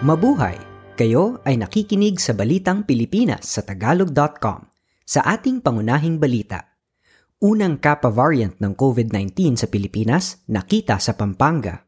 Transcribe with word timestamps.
Mabuhay! 0.00 0.56
Kayo 0.96 1.44
ay 1.44 1.60
nakikinig 1.60 2.16
sa 2.24 2.32
Balitang 2.32 2.88
Pilipinas 2.88 3.44
sa 3.44 3.60
Tagalog.com. 3.60 4.64
Sa 5.04 5.20
ating 5.20 5.60
pangunahing 5.60 6.16
balita, 6.16 6.72
unang 7.44 7.76
Kappa 7.76 8.08
variant 8.08 8.56
ng 8.64 8.72
COVID-19 8.72 9.60
sa 9.60 9.68
Pilipinas 9.68 10.40
nakita 10.48 10.96
sa 10.96 11.12
Pampanga. 11.12 11.84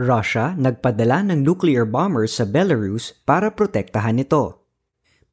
Russia 0.00 0.56
nagpadala 0.56 1.28
ng 1.28 1.44
nuclear 1.44 1.84
bombers 1.84 2.40
sa 2.40 2.48
Belarus 2.48 3.12
para 3.28 3.52
protektahan 3.52 4.24
ito. 4.24 4.64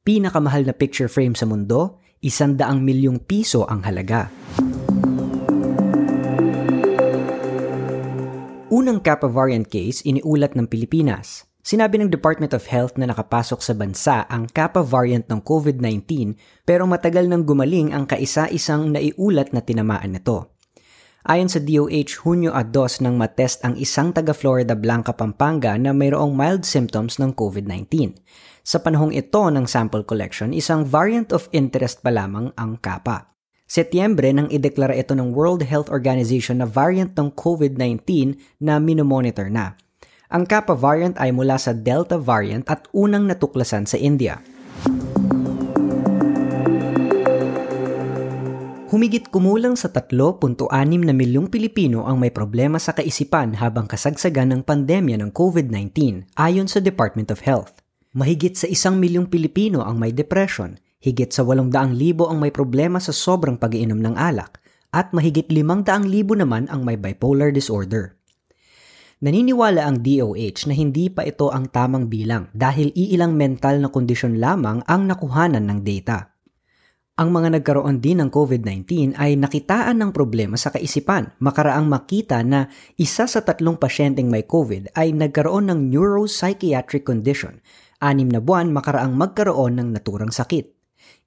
Pinakamahal 0.03 0.67
na 0.67 0.75
picture 0.75 1.07
frame 1.07 1.39
sa 1.39 1.47
mundo, 1.47 2.03
isandaang 2.19 2.83
milyong 2.83 3.23
piso 3.23 3.63
ang 3.63 3.87
halaga. 3.87 4.27
Unang 8.67 8.99
Kappa 8.99 9.31
variant 9.31 9.71
case 9.71 10.03
iniulat 10.03 10.51
ng 10.59 10.67
Pilipinas. 10.67 11.47
Sinabi 11.61 12.01
ng 12.01 12.09
Department 12.09 12.57
of 12.57 12.65
Health 12.73 12.97
na 12.97 13.05
nakapasok 13.05 13.61
sa 13.61 13.77
bansa 13.77 14.25
ang 14.25 14.49
Kappa 14.49 14.81
variant 14.81 15.29
ng 15.29 15.45
COVID-19 15.45 16.33
pero 16.65 16.89
matagal 16.89 17.29
nang 17.29 17.45
gumaling 17.45 17.93
ang 17.93 18.09
kaisa-isang 18.09 18.89
naiulat 18.89 19.53
na 19.53 19.61
tinamaan 19.61 20.17
nito. 20.17 20.57
Ayon 21.21 21.53
sa 21.53 21.61
DOH, 21.61 22.25
Hunyo 22.25 22.49
at 22.49 22.73
2 22.73 23.05
nang 23.05 23.13
matest 23.13 23.61
ang 23.61 23.77
isang 23.77 24.09
taga 24.09 24.33
Florida 24.33 24.73
Blanca, 24.73 25.13
Pampanga 25.13 25.77
na 25.77 25.93
mayroong 25.93 26.33
mild 26.33 26.65
symptoms 26.65 27.21
ng 27.21 27.37
COVID-19. 27.37 28.17
Sa 28.65 28.81
panahong 28.81 29.13
ito 29.13 29.45
ng 29.45 29.69
sample 29.69 30.01
collection, 30.01 30.49
isang 30.57 30.81
variant 30.81 31.29
of 31.29 31.45
interest 31.53 32.01
pa 32.01 32.09
lamang 32.09 32.49
ang 32.57 32.73
Kappa. 32.81 33.29
Setyembre 33.69 34.33
nang 34.33 34.49
ideklara 34.49 34.97
ito 34.97 35.13
ng 35.13 35.29
World 35.29 35.61
Health 35.61 35.93
Organization 35.93 36.57
na 36.57 36.65
variant 36.65 37.13
ng 37.13 37.29
COVID-19 37.37 38.33
na 38.57 38.81
minomonitor 38.81 39.45
na. 39.45 39.77
Ang 40.31 40.47
Kappa 40.47 40.79
variant 40.79 41.11
ay 41.19 41.35
mula 41.35 41.59
sa 41.59 41.75
Delta 41.75 42.15
variant 42.15 42.63
at 42.71 42.87
unang 42.95 43.27
natuklasan 43.27 43.83
sa 43.83 43.99
India. 43.99 44.39
Humigit 48.91 49.27
kumulang 49.27 49.75
sa 49.75 49.91
3.6 49.91 50.71
na 51.03 51.11
milyong 51.11 51.51
Pilipino 51.51 52.07
ang 52.07 52.19
may 52.19 52.31
problema 52.31 52.79
sa 52.79 52.95
kaisipan 52.95 53.59
habang 53.59 53.87
kasagsagan 53.91 54.55
ng 54.55 54.61
pandemya 54.63 55.19
ng 55.19 55.31
COVID-19 55.35 56.27
ayon 56.39 56.67
sa 56.67 56.79
Department 56.79 57.27
of 57.31 57.43
Health. 57.43 57.83
Mahigit 58.15 58.55
sa 58.55 58.67
isang 58.71 58.99
milyong 58.99 59.27
Pilipino 59.27 59.83
ang 59.83 59.99
may 59.99 60.15
depression, 60.15 60.79
Higit 61.01 61.33
sa 61.33 61.41
800,000 61.41 62.29
ang 62.29 62.37
may 62.37 62.53
problema 62.53 63.01
sa 63.01 63.09
sobrang 63.09 63.57
pag-iinom 63.57 63.97
ng 63.97 64.13
alak 64.13 64.61
at 64.93 65.09
mahigit 65.17 65.49
500,000 65.49 66.45
naman 66.45 66.69
ang 66.69 66.85
may 66.85 66.93
bipolar 66.93 67.49
disorder. 67.49 68.20
Naniniwala 69.21 69.85
ang 69.85 70.01
DOH 70.01 70.65
na 70.65 70.73
hindi 70.73 71.05
pa 71.13 71.21
ito 71.21 71.53
ang 71.53 71.69
tamang 71.69 72.09
bilang 72.09 72.49
dahil 72.57 72.89
iilang 72.97 73.37
mental 73.37 73.77
na 73.77 73.93
kondisyon 73.93 74.41
lamang 74.41 74.81
ang 74.89 75.05
nakuhanan 75.05 75.61
ng 75.61 75.85
data. 75.85 76.33
Ang 77.21 77.29
mga 77.29 77.61
nagkaroon 77.61 78.01
din 78.01 78.17
ng 78.17 78.33
COVID-19 78.33 79.13
ay 79.21 79.37
nakitaan 79.37 80.01
ng 80.01 80.09
problema 80.09 80.57
sa 80.57 80.73
kaisipan 80.73 81.37
makaraang 81.37 81.85
makita 81.85 82.41
na 82.41 82.65
isa 82.97 83.29
sa 83.29 83.45
tatlong 83.45 83.77
pasyenteng 83.77 84.25
may 84.25 84.41
COVID 84.41 84.97
ay 84.97 85.13
nagkaroon 85.13 85.69
ng 85.69 85.93
neuropsychiatric 85.93 87.05
condition, 87.05 87.61
anim 88.01 88.25
na 88.25 88.41
buwan 88.41 88.73
makaraang 88.73 89.13
magkaroon 89.13 89.77
ng 89.77 89.93
naturang 89.93 90.33
sakit 90.33 90.81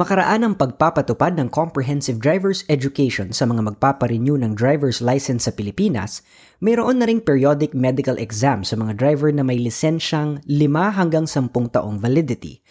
Makaraan 0.00 0.48
ang 0.48 0.56
pagpapatupad 0.56 1.36
ng 1.36 1.52
Comprehensive 1.52 2.16
Driver's 2.16 2.64
Education 2.72 3.36
sa 3.36 3.44
mga 3.44 3.68
magpaparenew 3.68 4.40
ng 4.40 4.56
driver's 4.56 5.04
license 5.04 5.44
sa 5.44 5.52
Pilipinas, 5.52 6.24
mayroon 6.64 7.04
na 7.04 7.04
ring 7.04 7.20
periodic 7.20 7.76
medical 7.76 8.16
exam 8.16 8.64
sa 8.64 8.80
mga 8.80 8.96
driver 8.96 9.28
na 9.28 9.44
may 9.44 9.60
lisensyang 9.60 10.40
5 10.48 10.96
hanggang 10.96 11.28
10 11.28 11.52
taong 11.52 12.00
validity 12.00 12.64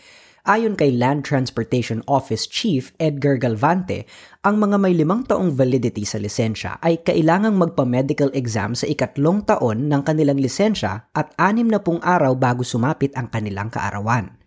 Ayon 0.50 0.74
kay 0.74 0.96
Land 0.96 1.28
Transportation 1.28 2.02
Office 2.10 2.50
Chief 2.50 2.90
Edgar 2.98 3.38
Galvante, 3.38 4.10
ang 4.42 4.58
mga 4.58 4.82
may 4.82 4.98
limang 4.98 5.28
taong 5.28 5.54
validity 5.54 6.08
sa 6.08 6.18
lisensya 6.18 6.82
ay 6.82 7.06
kailangang 7.06 7.60
magpa-medical 7.60 8.32
exam 8.32 8.74
sa 8.74 8.88
ikatlong 8.88 9.46
taon 9.46 9.92
ng 9.92 10.02
kanilang 10.02 10.42
lisensya 10.42 11.12
at 11.14 11.36
anim 11.38 11.68
na 11.68 11.84
pung 11.84 12.00
araw 12.00 12.34
bago 12.34 12.66
sumapit 12.66 13.12
ang 13.14 13.28
kanilang 13.28 13.68
kaarawan. 13.68 14.39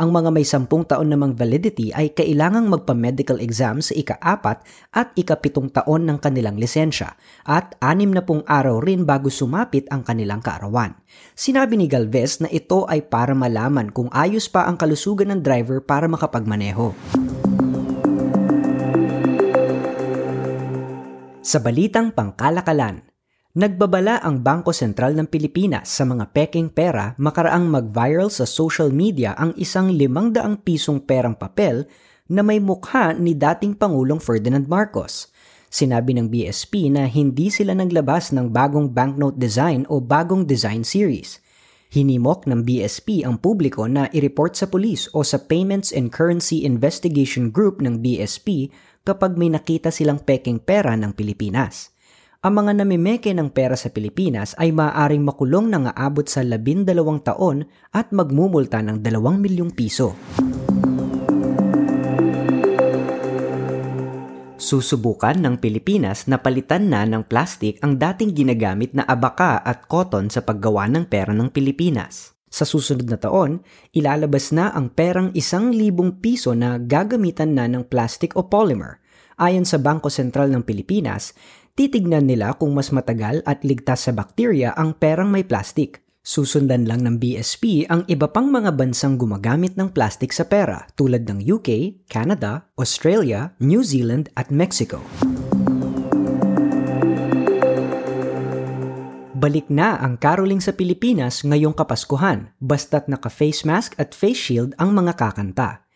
Ang 0.00 0.16
mga 0.16 0.32
may 0.32 0.48
sampung 0.48 0.88
taon 0.88 1.12
namang 1.12 1.36
validity 1.36 1.92
ay 1.92 2.16
kailangang 2.16 2.72
magpa-medical 2.72 3.36
exam 3.36 3.84
sa 3.84 3.92
ika-apat 3.92 4.64
at 4.96 5.12
ikapitong 5.12 5.68
taon 5.68 6.08
ng 6.08 6.16
kanilang 6.16 6.56
lisensya 6.56 7.20
at 7.44 7.76
anim 7.84 8.08
na 8.08 8.24
pong 8.24 8.40
araw 8.48 8.80
rin 8.80 9.04
bago 9.04 9.28
sumapit 9.28 9.84
ang 9.92 10.00
kanilang 10.00 10.40
kaarawan. 10.40 10.96
Sinabi 11.36 11.76
ni 11.76 11.84
Galvez 11.84 12.40
na 12.40 12.48
ito 12.48 12.88
ay 12.88 13.04
para 13.12 13.36
malaman 13.36 13.92
kung 13.92 14.08
ayos 14.16 14.48
pa 14.48 14.64
ang 14.64 14.80
kalusugan 14.80 15.36
ng 15.36 15.44
driver 15.44 15.84
para 15.84 16.08
makapagmaneho. 16.08 16.96
Sa 21.44 21.60
balitang 21.60 22.16
pangkalakalan, 22.16 23.04
Nagbabala 23.50 24.22
ang 24.22 24.46
Bangko 24.46 24.70
Sentral 24.70 25.18
ng 25.18 25.26
Pilipinas 25.26 25.90
sa 25.90 26.06
mga 26.06 26.30
peking 26.30 26.70
pera 26.70 27.18
makaraang 27.18 27.66
mag-viral 27.66 28.30
sa 28.30 28.46
social 28.46 28.94
media 28.94 29.34
ang 29.34 29.50
isang 29.58 29.90
500 29.90 30.62
pisong 30.62 31.02
perang 31.02 31.34
papel 31.34 31.82
na 32.30 32.46
may 32.46 32.62
mukha 32.62 33.10
ni 33.10 33.34
dating 33.34 33.74
Pangulong 33.74 34.22
Ferdinand 34.22 34.70
Marcos. 34.70 35.34
Sinabi 35.66 36.14
ng 36.14 36.30
BSP 36.30 36.94
na 36.94 37.10
hindi 37.10 37.50
sila 37.50 37.74
naglabas 37.74 38.30
ng 38.30 38.54
bagong 38.54 38.94
banknote 38.94 39.34
design 39.34 39.82
o 39.90 39.98
bagong 39.98 40.46
design 40.46 40.86
series. 40.86 41.42
Hinimok 41.90 42.46
ng 42.46 42.62
BSP 42.62 43.26
ang 43.26 43.42
publiko 43.42 43.90
na 43.90 44.06
i-report 44.14 44.54
sa 44.54 44.70
pulis 44.70 45.10
o 45.10 45.26
sa 45.26 45.42
Payments 45.42 45.90
and 45.90 46.14
Currency 46.14 46.62
Investigation 46.62 47.50
Group 47.50 47.82
ng 47.82 47.98
BSP 47.98 48.70
kapag 49.02 49.34
may 49.34 49.50
nakita 49.50 49.90
silang 49.90 50.22
peking 50.22 50.62
pera 50.62 50.94
ng 50.94 51.10
Pilipinas 51.18 51.90
ang 52.40 52.56
mga 52.56 52.72
namimeke 52.80 53.36
ng 53.36 53.52
pera 53.52 53.76
sa 53.76 53.92
Pilipinas 53.92 54.56
ay 54.56 54.72
maaaring 54.72 55.20
makulong 55.20 55.68
ng 55.68 55.92
aabot 55.92 56.24
sa 56.24 56.40
12 56.40 56.88
taon 57.20 57.68
at 57.92 58.16
magmumulta 58.16 58.80
ng 58.80 59.04
2 59.04 59.44
milyong 59.44 59.68
piso. 59.76 60.16
Susubukan 64.56 65.36
ng 65.36 65.60
Pilipinas 65.60 66.24
na 66.32 66.40
palitan 66.40 66.88
na 66.88 67.04
ng 67.04 67.28
plastik 67.28 67.76
ang 67.84 68.00
dating 68.00 68.32
ginagamit 68.32 68.96
na 68.96 69.04
abaka 69.04 69.60
at 69.60 69.84
cotton 69.84 70.32
sa 70.32 70.40
paggawa 70.40 70.88
ng 70.88 71.12
pera 71.12 71.36
ng 71.36 71.52
Pilipinas. 71.52 72.32
Sa 72.48 72.64
susunod 72.64 73.04
na 73.04 73.20
taon, 73.20 73.60
ilalabas 73.92 74.48
na 74.56 74.72
ang 74.72 74.88
perang 74.88 75.28
isang 75.36 75.76
libong 75.76 76.24
piso 76.24 76.56
na 76.56 76.80
gagamitan 76.80 77.52
na 77.52 77.68
ng 77.68 77.84
plastic 77.84 78.32
o 78.32 78.48
polymer. 78.48 78.96
Ayon 79.40 79.64
sa 79.64 79.80
Bangko 79.80 80.12
Sentral 80.12 80.52
ng 80.52 80.64
Pilipinas, 80.64 81.32
titignan 81.80 82.28
nila 82.28 82.52
kung 82.60 82.76
mas 82.76 82.92
matagal 82.92 83.40
at 83.48 83.64
ligtas 83.64 84.04
sa 84.04 84.12
bakterya 84.12 84.76
ang 84.76 84.92
perang 84.92 85.32
may 85.32 85.48
plastic. 85.48 86.04
Susundan 86.20 86.84
lang 86.84 87.00
ng 87.08 87.16
BSP 87.16 87.88
ang 87.88 88.04
iba 88.04 88.28
pang 88.28 88.52
mga 88.52 88.76
bansang 88.76 89.16
gumagamit 89.16 89.80
ng 89.80 89.88
plastic 89.88 90.36
sa 90.36 90.44
pera 90.44 90.84
tulad 90.92 91.24
ng 91.24 91.40
UK, 91.40 92.04
Canada, 92.04 92.68
Australia, 92.76 93.56
New 93.64 93.80
Zealand 93.80 94.28
at 94.36 94.52
Mexico. 94.52 95.00
Balik 99.40 99.72
na 99.72 99.96
ang 100.04 100.20
caroling 100.20 100.60
sa 100.60 100.76
Pilipinas 100.76 101.40
ngayong 101.48 101.72
Kapaskuhan 101.72 102.52
basta't 102.60 103.08
naka-face 103.08 103.64
mask 103.64 103.96
at 103.96 104.12
face 104.12 104.36
shield 104.36 104.76
ang 104.76 104.92
mga 104.92 105.16
kakanta. 105.16 105.88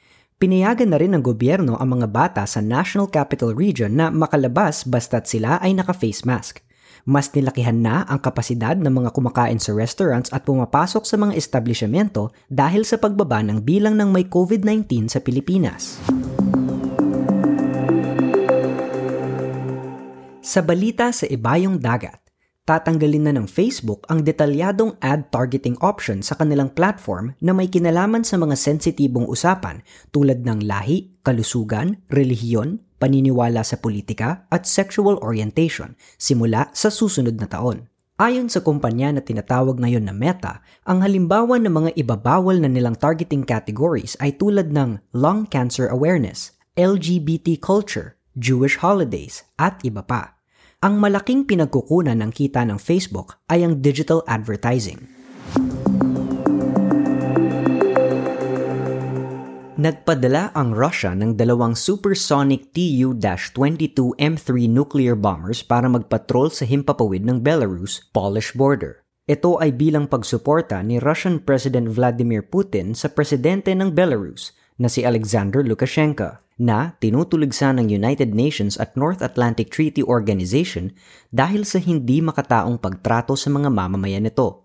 Pinayagan 0.45 0.93
na 0.93 1.01
rin 1.01 1.17
ng 1.17 1.25
gobyerno 1.25 1.81
ang 1.81 1.97
mga 1.97 2.13
bata 2.13 2.43
sa 2.45 2.61
National 2.61 3.09
Capital 3.09 3.57
Region 3.57 3.97
na 3.97 4.13
makalabas 4.13 4.85
basta't 4.85 5.25
sila 5.25 5.57
ay 5.65 5.73
naka-face 5.73 6.21
mask. 6.29 6.61
Mas 7.09 7.33
nilakihan 7.33 7.81
na 7.81 8.05
ang 8.05 8.21
kapasidad 8.21 8.77
ng 8.77 8.93
mga 8.93 9.17
kumakain 9.17 9.57
sa 9.57 9.73
restaurants 9.73 10.29
at 10.37 10.45
pumapasok 10.45 11.09
sa 11.09 11.17
mga 11.17 11.33
establishmento 11.33 12.29
dahil 12.53 12.85
sa 12.85 13.01
pagbaba 13.01 13.41
ng 13.41 13.65
bilang 13.65 13.97
ng 13.97 14.13
may 14.13 14.29
COVID-19 14.29 15.09
sa 15.09 15.25
Pilipinas. 15.25 15.97
Sa 20.45 20.61
balita 20.61 21.09
sa 21.09 21.25
ibayong 21.25 21.81
dagat, 21.81 22.24
tatanggalin 22.65 23.29
na 23.29 23.33
ng 23.37 23.45
Facebook 23.45 24.09
ang 24.09 24.25
detalyadong 24.25 24.97
ad 25.05 25.29
targeting 25.29 25.77
option 25.85 26.25
sa 26.25 26.33
kanilang 26.37 26.73
platform 26.73 27.37
na 27.45 27.53
may 27.53 27.69
kinalaman 27.69 28.25
sa 28.25 28.41
mga 28.41 28.57
sensitibong 28.57 29.29
usapan 29.29 29.85
tulad 30.17 30.49
ng 30.49 30.65
lahi, 30.65 31.13
kalusugan, 31.21 32.01
relihiyon, 32.09 32.81
paniniwala 32.97 33.61
sa 33.61 33.77
politika 33.77 34.49
at 34.49 34.65
sexual 34.65 35.21
orientation 35.21 35.93
simula 36.17 36.73
sa 36.73 36.89
susunod 36.89 37.37
na 37.37 37.45
taon. 37.45 37.85
Ayon 38.15 38.49
sa 38.49 38.65
kumpanya 38.65 39.13
na 39.13 39.21
tinatawag 39.21 39.77
ngayon 39.77 40.07
na 40.07 40.15
Meta, 40.15 40.65
ang 40.87 41.03
halimbawa 41.05 41.61
ng 41.61 41.69
mga 41.69 41.91
ibabawal 41.99 42.63
na 42.63 42.71
nilang 42.71 42.95
targeting 42.97 43.45
categories 43.45 44.15
ay 44.23 44.39
tulad 44.39 44.71
ng 44.71 45.03
lung 45.13 45.45
cancer 45.45 45.91
awareness, 45.91 46.55
LGBT 46.79 47.59
culture, 47.59 48.15
Jewish 48.39 48.79
holidays, 48.79 49.43
at 49.59 49.83
iba 49.83 50.07
pa. 50.07 50.34
Ang 50.85 51.01
malaking 51.01 51.49
pinagkukunan 51.49 52.21
ng 52.21 52.29
kita 52.29 52.61
ng 52.69 52.77
Facebook 52.77 53.41
ay 53.49 53.65
ang 53.65 53.81
digital 53.81 54.21
advertising. 54.29 55.09
Nagpadala 59.81 60.53
ang 60.53 60.77
Russia 60.77 61.17
ng 61.17 61.41
dalawang 61.41 61.73
supersonic 61.73 62.77
Tu-22 62.77 64.13
M3 64.21 64.69
nuclear 64.69 65.17
bombers 65.17 65.65
para 65.65 65.89
magpatrol 65.89 66.53
sa 66.53 66.69
himpapawid 66.69 67.25
ng 67.25 67.41
Belarus-Polish 67.41 68.53
border. 68.53 69.01
Ito 69.25 69.65
ay 69.65 69.73
bilang 69.73 70.05
pagsuporta 70.05 70.85
ni 70.85 71.01
Russian 71.01 71.41
President 71.41 71.89
Vladimir 71.89 72.45
Putin 72.45 72.93
sa 72.93 73.09
presidente 73.09 73.73
ng 73.73 73.89
Belarus 73.89 74.53
na 74.77 74.93
si 74.93 75.01
Alexander 75.01 75.65
Lukashenko 75.65 76.44
na 76.61 76.95
tinutuligsa 77.03 77.75
ng 77.75 77.91
United 77.91 78.31
Nations 78.31 78.79
at 78.79 78.95
North 78.95 79.21
Atlantic 79.21 79.75
Treaty 79.75 80.07
Organization 80.07 80.95
dahil 81.35 81.67
sa 81.67 81.83
hindi 81.83 82.23
makataong 82.23 82.79
pagtrato 82.79 83.35
sa 83.35 83.51
mga 83.51 83.71
mamamayan 83.71 84.23
nito. 84.27 84.65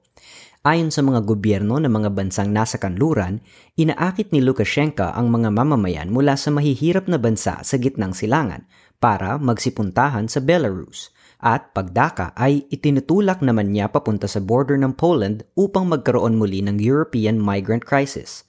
Ayon 0.60 0.92
sa 0.92 1.00
mga 1.00 1.24
gobyerno 1.24 1.80
ng 1.80 1.88
mga 1.88 2.12
bansang 2.12 2.52
nasa 2.52 2.76
kanluran, 2.76 3.40
inaakit 3.80 4.36
ni 4.36 4.44
Lukashenko 4.44 5.16
ang 5.16 5.32
mga 5.32 5.56
mamamayan 5.56 6.12
mula 6.12 6.36
sa 6.36 6.52
mahihirap 6.52 7.08
na 7.08 7.16
bansa 7.16 7.64
sa 7.64 7.76
gitnang 7.80 8.12
silangan 8.12 8.68
para 9.00 9.40
magsipuntahan 9.40 10.28
sa 10.28 10.44
Belarus 10.44 11.16
at 11.40 11.72
pagdaka 11.72 12.36
ay 12.36 12.68
itinutulak 12.68 13.40
naman 13.40 13.72
niya 13.72 13.88
papunta 13.88 14.28
sa 14.28 14.44
border 14.44 14.76
ng 14.76 14.92
Poland 15.00 15.48
upang 15.56 15.88
magkaroon 15.88 16.36
muli 16.36 16.60
ng 16.60 16.76
European 16.76 17.40
migrant 17.40 17.88
crisis. 17.88 18.44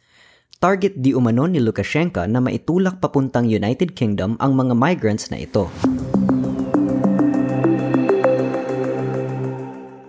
Target 0.61 1.01
di 1.01 1.17
umano 1.17 1.49
ni 1.49 1.57
Lukashenko 1.57 2.21
na 2.29 2.37
maitulak 2.37 3.01
papuntang 3.01 3.49
United 3.49 3.97
Kingdom 3.97 4.37
ang 4.37 4.53
mga 4.53 4.77
migrants 4.77 5.33
na 5.33 5.41
ito. 5.41 5.73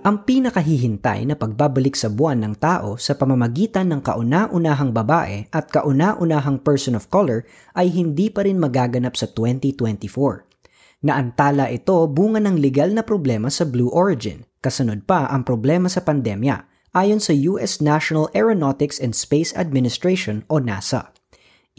ang 0.01 0.27
pinakahihintay 0.27 1.23
na 1.23 1.39
pagbabalik 1.39 1.95
sa 1.95 2.11
buwan 2.11 2.43
ng 2.43 2.59
tao 2.59 2.99
sa 2.99 3.15
pamamagitan 3.15 3.87
ng 3.95 4.01
kauna-unahang 4.03 4.91
babae 4.91 5.47
at 5.55 5.71
kauna-unahang 5.71 6.59
person 6.59 6.99
of 6.99 7.07
color 7.07 7.47
ay 7.77 7.87
hindi 7.87 8.27
pa 8.27 8.43
rin 8.43 8.59
magaganap 8.59 9.15
sa 9.15 9.31
2024. 9.31 11.07
Naantala 11.07 11.71
ito 11.71 11.95
bunga 12.11 12.43
ng 12.43 12.59
legal 12.59 12.91
na 12.91 13.07
problema 13.07 13.47
sa 13.47 13.63
Blue 13.63 13.93
Origin, 13.93 14.43
kasunod 14.59 15.07
pa 15.07 15.31
ang 15.31 15.47
problema 15.47 15.87
sa 15.87 16.03
pandemya, 16.03 16.70
ayon 16.91 17.23
sa 17.23 17.31
US 17.47 17.79
National 17.79 18.27
Aeronautics 18.35 18.99
and 18.99 19.15
Space 19.15 19.55
Administration 19.55 20.43
o 20.51 20.59
NASA. 20.59 21.15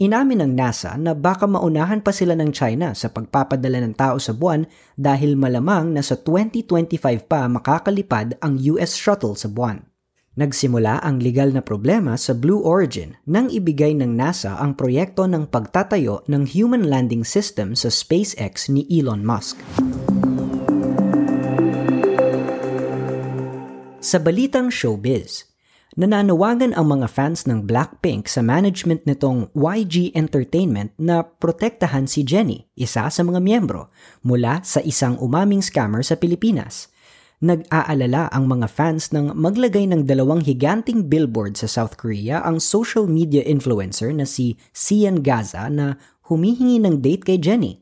Inamin 0.01 0.41
ng 0.41 0.57
NASA 0.57 0.97
na 0.97 1.13
baka 1.13 1.45
maunahan 1.45 2.01
pa 2.01 2.09
sila 2.09 2.33
ng 2.33 2.49
China 2.49 2.97
sa 2.97 3.13
pagpapadala 3.13 3.77
ng 3.85 3.93
tao 3.93 4.17
sa 4.17 4.33
buwan 4.33 4.65
dahil 4.97 5.37
malamang 5.37 5.93
na 5.93 6.01
sa 6.01 6.17
2025 6.17 7.29
pa 7.29 7.45
makakalipad 7.45 8.33
ang 8.41 8.57
US 8.73 8.97
shuttle 8.97 9.37
sa 9.37 9.53
buwan. 9.53 9.85
Nagsimula 10.33 10.97
ang 11.05 11.21
legal 11.21 11.53
na 11.53 11.61
problema 11.61 12.17
sa 12.17 12.33
Blue 12.33 12.65
Origin 12.65 13.13
nang 13.29 13.53
ibigay 13.53 13.93
ng 13.93 14.17
NASA 14.17 14.57
ang 14.57 14.73
proyekto 14.73 15.29
ng 15.29 15.45
pagtatayo 15.45 16.25
ng 16.25 16.49
human 16.49 16.89
landing 16.89 17.21
system 17.21 17.77
sa 17.77 17.93
SpaceX 17.93 18.73
ni 18.73 18.89
Elon 18.89 19.21
Musk. 19.21 19.61
Sa 24.03 24.19
balitang 24.19 24.67
showbiz, 24.67 25.47
nananawagan 25.95 26.75
ang 26.75 26.91
mga 26.91 27.07
fans 27.07 27.47
ng 27.47 27.63
Blackpink 27.63 28.27
sa 28.27 28.43
management 28.43 29.07
nitong 29.07 29.47
YG 29.55 30.11
Entertainment 30.11 30.91
na 30.99 31.23
protektahan 31.23 32.03
si 32.03 32.27
Jennie, 32.27 32.67
isa 32.75 33.07
sa 33.07 33.21
mga 33.23 33.39
miyembro, 33.39 33.87
mula 34.19 34.59
sa 34.67 34.83
isang 34.83 35.15
umaming 35.23 35.63
scammer 35.63 36.03
sa 36.03 36.19
Pilipinas. 36.19 36.91
Nag-aalala 37.39 38.27
ang 38.27 38.43
mga 38.51 38.67
fans 38.67 39.15
ng 39.15 39.39
maglagay 39.39 39.87
ng 39.87 40.03
dalawang 40.03 40.43
higanting 40.43 41.07
billboard 41.07 41.55
sa 41.55 41.71
South 41.71 41.95
Korea 41.95 42.43
ang 42.43 42.59
social 42.59 43.07
media 43.07 43.39
influencer 43.47 44.11
na 44.11 44.27
si 44.27 44.59
Sian 44.75 45.23
Gaza 45.23 45.71
na 45.71 45.95
humihingi 46.27 46.83
ng 46.83 46.99
date 46.99 47.23
kay 47.23 47.39
Jennie. 47.39 47.79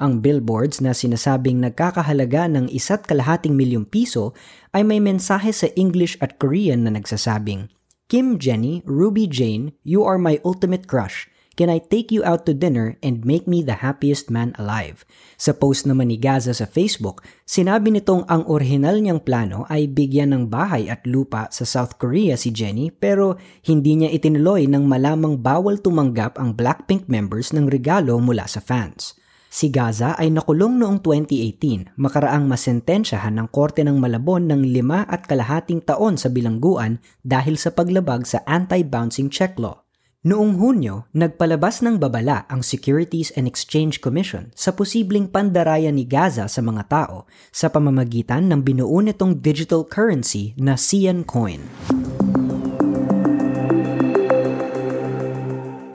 Ang 0.00 0.24
billboards 0.24 0.80
na 0.80 0.96
sinasabing 0.96 1.60
nagkakahalaga 1.60 2.48
ng 2.48 2.72
isa't 2.72 3.04
kalahating 3.04 3.52
milyong 3.52 3.84
piso 3.84 4.32
ay 4.72 4.80
may 4.80 4.96
mensahe 4.96 5.52
sa 5.52 5.68
English 5.76 6.16
at 6.24 6.40
Korean 6.40 6.88
na 6.88 6.96
nagsasabing, 6.96 7.68
Kim 8.08 8.40
Jenny, 8.40 8.80
Ruby 8.88 9.28
Jane, 9.28 9.76
you 9.84 10.00
are 10.08 10.16
my 10.16 10.40
ultimate 10.40 10.88
crush. 10.88 11.28
Can 11.52 11.68
I 11.68 11.84
take 11.84 12.08
you 12.08 12.24
out 12.24 12.48
to 12.48 12.56
dinner 12.56 12.96
and 13.04 13.28
make 13.28 13.44
me 13.44 13.60
the 13.60 13.84
happiest 13.84 14.32
man 14.32 14.56
alive? 14.56 15.04
Sa 15.36 15.52
post 15.52 15.84
naman 15.84 16.08
ni 16.08 16.16
Gaza 16.16 16.56
sa 16.56 16.64
Facebook, 16.64 17.20
sinabi 17.44 17.92
nitong 17.92 18.24
ang 18.24 18.48
orihinal 18.48 18.96
niyang 18.96 19.20
plano 19.20 19.68
ay 19.68 19.84
bigyan 19.84 20.32
ng 20.32 20.44
bahay 20.48 20.88
at 20.88 21.04
lupa 21.04 21.52
sa 21.52 21.68
South 21.68 22.00
Korea 22.00 22.40
si 22.40 22.48
Jenny 22.48 22.88
pero 22.88 23.36
hindi 23.68 24.00
niya 24.00 24.08
itinuloy 24.08 24.64
nang 24.64 24.88
malamang 24.88 25.36
bawal 25.36 25.76
tumanggap 25.76 26.40
ang 26.40 26.56
Blackpink 26.56 27.12
members 27.12 27.52
ng 27.52 27.68
regalo 27.68 28.16
mula 28.16 28.48
sa 28.48 28.64
fans. 28.64 29.20
Si 29.50 29.66
Gaza 29.66 30.14
ay 30.14 30.30
nakulong 30.30 30.78
noong 30.78 31.02
2018 31.02 31.98
makaraang 31.98 32.46
masentensyahan 32.46 33.34
ng 33.34 33.50
Korte 33.50 33.82
ng 33.82 33.98
Malabon 33.98 34.46
ng 34.46 34.62
lima 34.62 35.02
at 35.10 35.26
kalahating 35.26 35.82
taon 35.82 36.14
sa 36.14 36.30
bilangguan 36.30 37.02
dahil 37.26 37.58
sa 37.58 37.74
paglabag 37.74 38.30
sa 38.30 38.46
anti-bouncing 38.46 39.26
check 39.26 39.58
law. 39.58 39.82
Noong 40.22 40.54
Hunyo, 40.54 41.10
nagpalabas 41.16 41.82
ng 41.82 41.98
babala 41.98 42.46
ang 42.46 42.62
Securities 42.62 43.34
and 43.34 43.50
Exchange 43.50 43.98
Commission 43.98 44.54
sa 44.54 44.70
posibleng 44.70 45.26
pandaraya 45.26 45.90
ni 45.90 46.06
Gaza 46.06 46.46
sa 46.46 46.62
mga 46.62 46.86
tao 46.86 47.26
sa 47.50 47.74
pamamagitan 47.74 48.46
ng 48.46 48.62
binuo 48.62 49.02
nitong 49.02 49.42
digital 49.42 49.82
currency 49.82 50.54
na 50.54 50.78
Cian 50.78 51.26
Coin. 51.26 51.66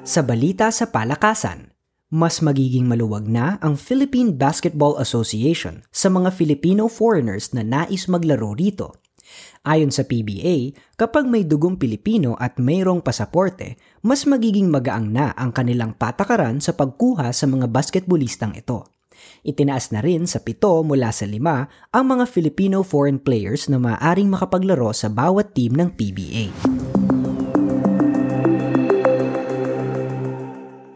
Sa 0.03 0.25
balita 0.25 0.74
sa 0.75 0.91
palakasan, 0.91 1.75
mas 2.15 2.39
magiging 2.39 2.88
maluwag 2.88 3.27
na 3.27 3.60
ang 3.60 3.75
Philippine 3.75 4.31
Basketball 4.31 4.95
Association 5.03 5.84
sa 5.91 6.07
mga 6.07 6.31
Filipino 6.31 6.88
foreigners 6.88 7.51
na 7.51 7.60
nais 7.60 8.07
maglaro 8.07 8.55
rito. 8.55 9.03
Ayon 9.67 9.91
sa 9.91 10.07
PBA, 10.07 10.72
kapag 10.95 11.27
may 11.27 11.43
dugong 11.43 11.75
Pilipino 11.75 12.39
at 12.39 12.55
mayroong 12.55 13.03
pasaporte, 13.03 13.75
mas 14.00 14.24
magiging 14.24 14.72
magaang 14.72 15.12
na 15.12 15.36
ang 15.36 15.51
kanilang 15.51 15.91
patakaran 15.91 16.63
sa 16.63 16.72
pagkuha 16.72 17.36
sa 17.36 17.51
mga 17.51 17.67
basketballistang 17.67 18.55
ito. 18.55 18.88
Itinaas 19.43 19.91
na 19.91 20.00
rin 20.00 20.24
sa 20.24 20.39
pito 20.39 20.72
mula 20.88 21.12
sa 21.12 21.27
lima 21.27 21.67
ang 21.91 22.15
mga 22.15 22.31
Filipino 22.31 22.79
foreign 22.79 23.19
players 23.19 23.67
na 23.67 23.75
maaaring 23.75 24.31
makapaglaro 24.31 24.95
sa 24.95 25.12
bawat 25.12 25.51
team 25.51 25.75
ng 25.75 25.91
PBA. 25.91 26.75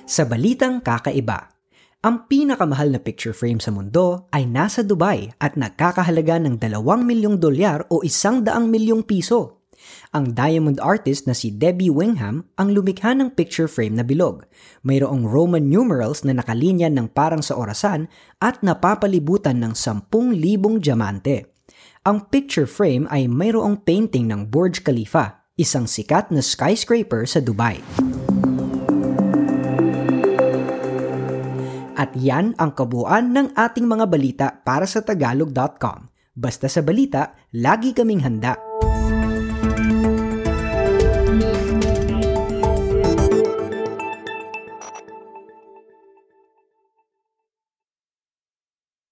Sa 0.10 0.26
balitang 0.26 0.82
kakaiba, 0.82 1.54
ang 2.02 2.26
pinakamahal 2.26 2.90
na 2.90 2.98
picture 2.98 3.30
frame 3.30 3.62
sa 3.62 3.70
mundo 3.70 4.26
ay 4.34 4.50
nasa 4.50 4.82
Dubai 4.82 5.30
at 5.38 5.54
nagkakahalaga 5.54 6.42
ng 6.42 6.58
2 6.58 6.82
milyong 6.82 7.38
dolyar 7.38 7.86
o 7.94 8.02
100 8.02 8.42
milyong 8.66 9.06
piso. 9.06 9.62
Ang 10.10 10.34
diamond 10.34 10.82
artist 10.82 11.30
na 11.30 11.38
si 11.38 11.54
Debbie 11.54 11.94
Wingham 11.94 12.50
ang 12.58 12.74
lumikha 12.74 13.14
ng 13.14 13.38
picture 13.38 13.70
frame 13.70 14.02
na 14.02 14.02
bilog. 14.02 14.50
Mayroong 14.82 15.30
Roman 15.30 15.70
numerals 15.70 16.26
na 16.26 16.34
nakalinya 16.34 16.90
ng 16.90 17.14
parang 17.14 17.46
sa 17.46 17.54
orasan 17.54 18.10
at 18.42 18.66
napapalibutan 18.66 19.62
ng 19.62 19.78
10,000 19.78 20.10
diamante. 20.82 21.54
Ang 22.10 22.26
picture 22.34 22.66
frame 22.66 23.06
ay 23.14 23.30
mayroong 23.30 23.86
painting 23.86 24.26
ng 24.26 24.50
Burj 24.50 24.82
Khalifa, 24.82 25.46
isang 25.54 25.86
sikat 25.86 26.34
na 26.34 26.42
skyscraper 26.42 27.30
sa 27.30 27.38
Dubai. 27.46 28.09
At 32.00 32.16
yan 32.16 32.56
ang 32.56 32.72
kabuuan 32.72 33.36
ng 33.36 33.60
ating 33.60 33.84
mga 33.84 34.06
balita 34.08 34.48
para 34.64 34.88
sa 34.88 35.04
tagalog.com. 35.04 36.08
Basta 36.32 36.72
sa 36.72 36.80
balita, 36.80 37.36
lagi 37.52 37.92
kaming 37.92 38.24
handa 38.24 38.69